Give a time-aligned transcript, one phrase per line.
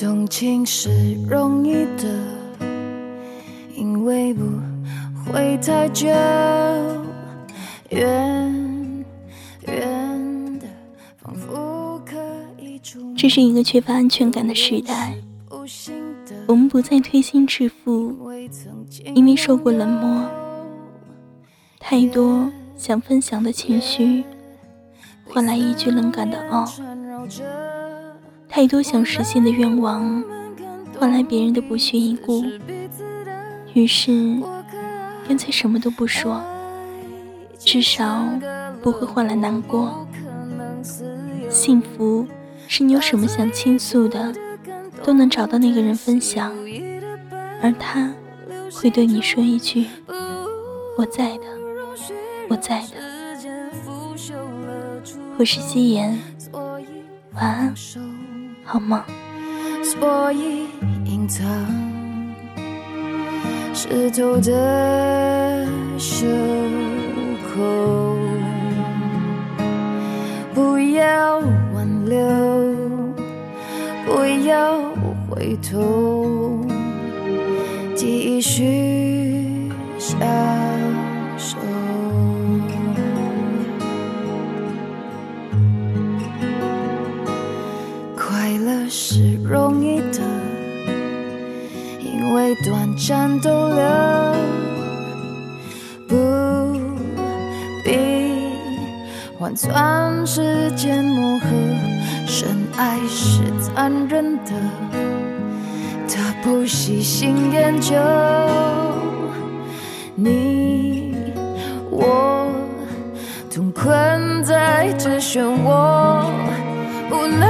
[0.00, 0.88] 动情是
[1.28, 2.08] 容易的，
[3.76, 4.42] 因为不
[5.26, 6.08] 会太久。
[7.90, 9.04] 远
[9.66, 10.66] 远的，
[11.18, 12.16] 仿佛可
[12.58, 15.12] 以触摸这是一个缺乏安全感的时代，
[16.46, 20.26] 我们不再推心置腹，未曾经因为受过冷漠，
[21.78, 24.24] 太多想分享的情绪，
[25.28, 26.64] 换来一句冷感的哦；
[28.50, 30.22] 太多想实现的愿望，
[30.98, 32.44] 换来别人的不屑一顾。
[33.72, 34.36] 于是，
[35.26, 36.42] 干脆什么都不说，
[37.58, 38.26] 至少
[38.82, 40.04] 不会换来难过。
[41.48, 42.26] 幸福
[42.66, 44.34] 是你有什么想倾诉的，
[45.04, 46.52] 都能找到那个人分享，
[47.62, 48.12] 而他
[48.72, 49.86] 会对你说一句
[50.98, 51.44] ：“我在的，
[52.48, 52.98] 我在的。”
[55.38, 56.18] 我是夕颜，
[57.34, 57.72] 晚安，
[58.70, 59.04] 好吗。
[59.82, 60.68] 所以
[61.04, 61.44] 隐藏
[63.74, 65.66] 湿透的
[65.98, 66.24] 袖
[67.48, 68.16] 口，
[70.54, 71.40] 不要
[71.74, 72.16] 挽留，
[74.06, 74.80] 不要
[75.28, 76.64] 回头，
[77.96, 80.16] 继续享
[92.50, 93.80] 为短暂逗留，
[96.08, 96.16] 不
[97.84, 97.96] 必
[99.38, 101.46] 换算时间磨合。
[102.26, 104.50] 深爱是残忍的，
[106.08, 107.52] 他不细心。
[107.52, 107.94] 研究，
[110.16, 111.14] 你
[111.88, 112.50] 我
[113.48, 116.24] 同困在这漩涡，
[117.12, 117.46] 无奈。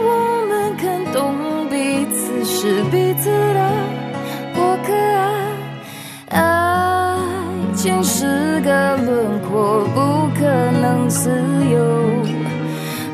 [0.00, 1.34] 我们看懂
[1.68, 3.07] 彼此是彼
[7.88, 10.44] 爱情是个轮廓，不可
[10.78, 11.30] 能自
[11.72, 12.22] 由。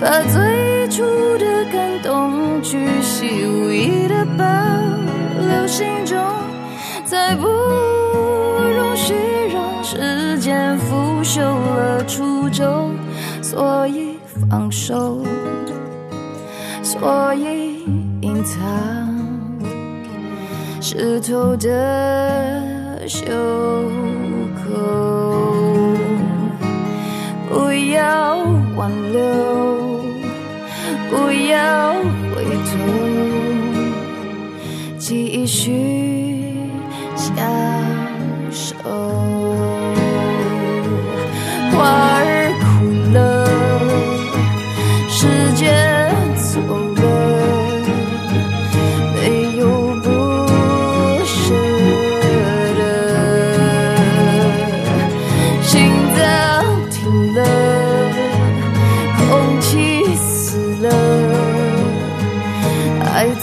[0.00, 1.02] 把最初
[1.36, 4.44] 的感动巨细无遗的保
[5.46, 6.18] 留心中，
[7.04, 9.12] 再不容许
[9.52, 12.94] 让时间腐朽了初衷，
[13.42, 14.16] 所以
[14.50, 15.22] 放手。
[16.82, 17.84] 所以
[18.22, 18.58] 隐藏
[20.80, 23.20] 湿透的袖
[24.72, 24.78] 口，
[27.48, 28.36] 不要
[28.76, 29.20] 挽留，
[31.10, 31.92] 不要
[32.34, 32.72] 回头，
[34.98, 36.56] 继续
[37.16, 37.30] 相
[38.50, 39.21] 守。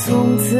[0.09, 0.58] 从此